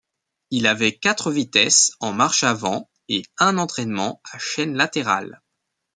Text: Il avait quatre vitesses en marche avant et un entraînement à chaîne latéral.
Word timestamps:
Il 0.49 0.65
avait 0.65 0.97
quatre 0.97 1.31
vitesses 1.31 1.91
en 1.99 2.11
marche 2.11 2.43
avant 2.43 2.89
et 3.07 3.21
un 3.37 3.59
entraînement 3.59 4.19
à 4.31 4.39
chaîne 4.39 4.73
latéral. 4.73 5.43